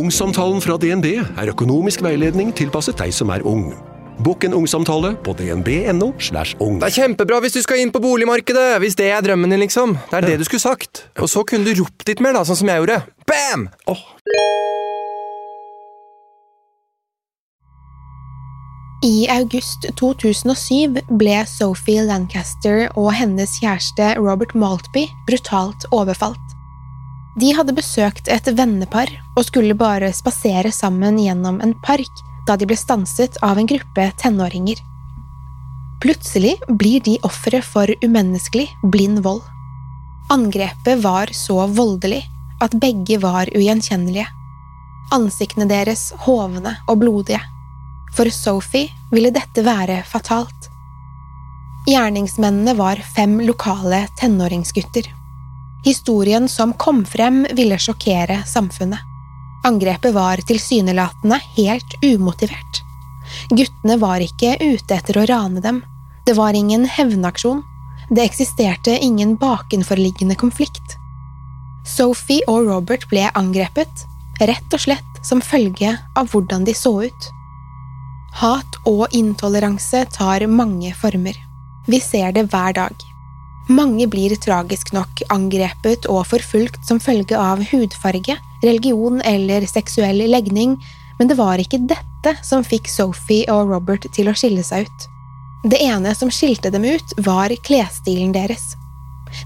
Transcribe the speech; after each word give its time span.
Ungsamtalen 0.00 0.62
fra 0.64 0.78
DNB 0.80 1.06
er 1.20 1.50
økonomisk 1.52 2.00
veiledning 2.00 2.54
tilpasset 2.56 2.96
deg 3.02 3.12
som 3.12 3.28
er 3.34 3.42
ung. 3.44 3.66
Bokk 4.24 4.46
en 4.46 4.54
ungsamtale 4.56 5.10
på 5.24 5.34
dnb.no. 5.36 6.14
slash 6.20 6.56
ung. 6.60 6.78
Det 6.80 6.88
er 6.88 6.94
kjempebra 7.02 7.40
hvis 7.44 7.58
du 7.58 7.60
skal 7.64 7.82
inn 7.82 7.92
på 7.92 8.00
boligmarkedet, 8.00 8.78
hvis 8.80 8.96
det 8.96 9.10
er 9.12 9.24
drømmen 9.24 9.52
din, 9.52 9.60
liksom. 9.60 9.98
Det 10.08 10.20
er 10.22 10.28
det 10.28 10.38
du 10.40 10.46
skulle 10.48 10.62
sagt. 10.64 11.04
Og 11.20 11.28
så 11.28 11.44
kunne 11.44 11.68
du 11.68 11.82
ropt 11.82 12.08
litt 12.08 12.22
mer, 12.24 12.36
da, 12.36 12.44
sånn 12.48 12.62
som 12.62 12.72
jeg 12.72 12.80
gjorde. 12.80 13.00
Bam! 13.28 13.68
I 19.04 19.28
august 19.32 19.84
2007 20.00 21.00
ble 21.20 21.42
Sophie 21.48 22.04
Lancaster 22.04 22.86
og 23.00 23.12
hennes 23.16 23.56
kjæreste 23.60 24.14
Robert 24.20 24.56
Maltby 24.56 25.06
brutalt 25.28 25.88
overfalt. 25.96 26.59
De 27.38 27.52
hadde 27.54 27.74
besøkt 27.76 28.28
et 28.32 28.48
vennepar 28.58 29.10
og 29.36 29.44
skulle 29.46 29.76
bare 29.78 30.10
spasere 30.14 30.72
sammen 30.74 31.18
gjennom 31.20 31.60
en 31.62 31.76
park 31.84 32.24
da 32.48 32.56
de 32.58 32.66
ble 32.66 32.78
stanset 32.78 33.38
av 33.46 33.60
en 33.60 33.68
gruppe 33.70 34.08
tenåringer. 34.18 34.80
Plutselig 36.00 36.56
blir 36.80 37.02
de 37.04 37.18
ofre 37.28 37.60
for 37.62 37.90
umenneskelig, 38.02 38.66
blind 38.82 39.20
vold. 39.22 39.44
Angrepet 40.32 41.02
var 41.04 41.30
så 41.36 41.66
voldelig 41.66 42.22
at 42.64 42.74
begge 42.80 43.20
var 43.20 43.50
ugjenkjennelige. 43.54 44.26
Ansiktene 45.12 45.68
deres 45.70 46.10
hovne 46.24 46.76
og 46.88 47.00
blodige. 47.02 47.40
For 48.16 48.30
Sophie 48.34 48.90
ville 49.12 49.30
dette 49.34 49.62
være 49.66 50.00
fatalt. 50.08 50.70
Gjerningsmennene 51.88 52.74
var 52.78 53.00
fem 53.14 53.38
lokale 53.44 54.06
tenåringsgutter. 54.20 55.19
Historien 55.84 56.48
som 56.48 56.72
kom 56.72 57.04
frem, 57.04 57.46
ville 57.56 57.78
sjokkere 57.78 58.42
samfunnet. 58.46 59.00
Angrepet 59.64 60.14
var 60.14 60.40
tilsynelatende 60.48 61.40
helt 61.56 62.04
umotivert. 62.04 62.82
Guttene 63.50 63.96
var 64.00 64.20
ikke 64.24 64.56
ute 64.60 64.96
etter 64.96 65.20
å 65.20 65.26
rane 65.28 65.60
dem. 65.64 65.82
Det 66.26 66.36
var 66.36 66.56
ingen 66.56 66.86
hevnaksjon. 66.88 67.62
Det 68.10 68.24
eksisterte 68.24 68.96
ingen 68.98 69.36
bakenforliggende 69.40 70.34
konflikt. 70.34 70.96
Sophie 71.86 72.44
og 72.48 72.66
Robert 72.68 73.06
ble 73.10 73.28
angrepet, 73.38 74.06
rett 74.40 74.74
og 74.74 74.82
slett 74.82 75.20
som 75.24 75.40
følge 75.44 75.94
av 76.16 76.32
hvordan 76.32 76.64
de 76.66 76.74
så 76.76 76.92
ut. 77.06 77.30
Hat 78.40 78.80
og 78.86 79.08
intoleranse 79.16 80.04
tar 80.14 80.46
mange 80.46 80.92
former. 80.96 81.36
Vi 81.86 82.00
ser 82.00 82.32
det 82.36 82.48
hver 82.50 82.76
dag. 82.76 83.09
Mange 83.70 84.08
blir 84.10 84.34
tragisk 84.42 84.90
nok 84.90 85.20
angrepet 85.30 86.08
og 86.10 86.24
forfulgt 86.26 86.82
som 86.88 86.98
følge 86.98 87.38
av 87.38 87.62
hudfarge, 87.70 88.34
religion 88.64 89.20
eller 89.22 89.62
seksuell 89.70 90.24
legning, 90.26 90.74
men 91.20 91.30
det 91.30 91.36
var 91.38 91.62
ikke 91.62 91.78
dette 91.86 92.34
som 92.42 92.66
fikk 92.66 92.90
Sophie 92.90 93.46
og 93.52 93.70
Robert 93.70 94.08
til 94.16 94.26
å 94.26 94.34
skille 94.34 94.64
seg 94.66 94.88
ut. 94.88 95.06
Det 95.70 95.78
ene 95.86 96.16
som 96.18 96.32
skilte 96.34 96.72
dem 96.74 96.88
ut, 96.88 97.14
var 97.22 97.54
klesstilen 97.62 98.34
deres. 98.34 98.72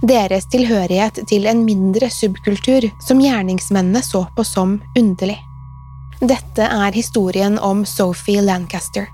Deres 0.00 0.48
tilhørighet 0.48 1.20
til 1.28 1.44
en 1.50 1.60
mindre 1.66 2.08
subkultur 2.08 2.88
som 3.04 3.20
gjerningsmennene 3.20 4.00
så 4.00 4.24
på 4.36 4.46
som 4.46 4.78
underlig. 4.96 5.36
Dette 6.24 6.64
er 6.64 6.96
historien 6.96 7.58
om 7.58 7.84
Sophie 7.84 8.40
Lancaster, 8.40 9.10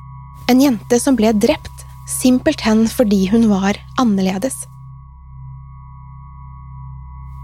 en 0.47 0.63
jente 0.63 1.01
som 1.03 1.19
ble 1.19 1.33
drept 1.35 1.87
simpelthen 2.07 2.87
fordi 2.91 3.25
hun 3.33 3.49
var 3.51 3.81
annerledes. 3.99 4.69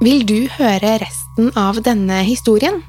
Vil 0.05 0.27
du 0.29 0.45
høre 0.59 0.99
resten 1.01 1.49
av 1.57 1.79
denne 1.81 2.19
historien? 2.27 2.83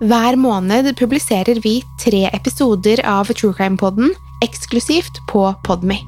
Hver 0.00 0.38
måned 0.40 0.86
publiserer 0.96 1.58
vi 1.60 1.82
tre 2.00 2.22
episoder 2.32 3.02
av 3.04 3.28
True 3.28 3.52
Crime-podden 3.52 4.14
eksklusivt 4.40 5.20
på 5.28 5.42
Podme. 5.66 5.98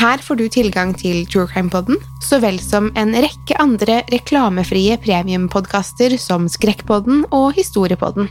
Her 0.00 0.24
får 0.24 0.40
du 0.40 0.46
tilgang 0.48 0.94
til 0.96 1.26
True 1.28 1.50
Crime-podden, 1.50 2.00
så 2.24 2.38
vel 2.40 2.56
som 2.64 2.88
en 2.96 3.12
rekke 3.12 3.58
andre 3.60 3.98
reklamefrie 4.08 4.96
premiumpodkaster 5.04 6.16
som 6.20 6.48
Skrekkpodden 6.48 7.26
og 7.28 7.58
Historiepodden. 7.60 8.30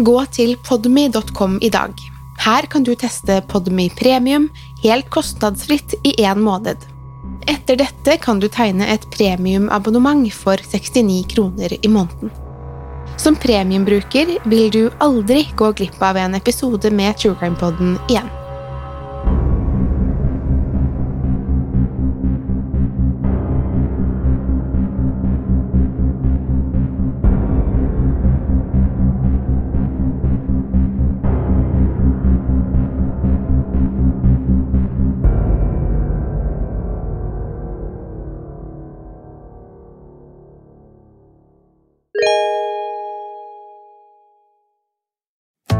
Gå 0.00 0.16
til 0.32 0.54
podme.com 0.64 1.58
i 1.60 1.68
dag. 1.68 1.92
Her 2.40 2.70
kan 2.72 2.88
du 2.88 2.94
teste 2.96 3.42
Podme 3.52 3.90
Premium 4.00 4.48
helt 4.80 5.12
kostnadsfritt 5.12 5.98
i 6.08 6.16
én 6.24 6.40
måned. 6.40 6.89
Etter 7.46 7.76
dette 7.76 8.16
kan 8.20 8.40
du 8.40 8.48
tegne 8.48 8.86
et 8.92 9.06
premiumabonnement 9.10 10.26
for 10.34 10.56
69 10.56 11.24
kroner 11.34 11.76
i 11.80 11.88
måneden. 11.88 12.30
Som 13.20 13.36
premiumbruker 13.36 14.36
vil 14.44 14.70
du 14.72 14.82
aldri 14.98 15.46
gå 15.56 15.72
glipp 15.72 16.02
av 16.02 16.16
en 16.16 16.34
episode 16.34 16.90
med 16.90 17.16
True 17.18 17.36
Crime-podden 17.40 17.98
igjen. 18.08 18.39